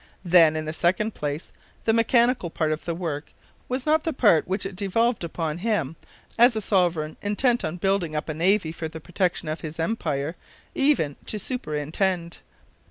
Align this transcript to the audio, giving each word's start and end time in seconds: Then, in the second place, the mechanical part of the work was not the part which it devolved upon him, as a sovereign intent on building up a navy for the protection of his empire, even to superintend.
Then, 0.25 0.55
in 0.55 0.65
the 0.65 0.73
second 0.73 1.13
place, 1.13 1.51
the 1.85 1.93
mechanical 1.93 2.49
part 2.49 2.71
of 2.71 2.85
the 2.85 2.95
work 2.95 3.31
was 3.69 3.85
not 3.85 4.03
the 4.03 4.11
part 4.13 4.47
which 4.47 4.65
it 4.65 4.75
devolved 4.75 5.23
upon 5.23 5.59
him, 5.59 5.95
as 6.39 6.55
a 6.55 6.59
sovereign 6.61 7.17
intent 7.21 7.63
on 7.63 7.77
building 7.77 8.15
up 8.15 8.27
a 8.27 8.33
navy 8.33 8.71
for 8.71 8.87
the 8.87 8.99
protection 8.99 9.47
of 9.47 9.61
his 9.61 9.79
empire, 9.79 10.35
even 10.73 11.17
to 11.27 11.37
superintend. 11.37 12.39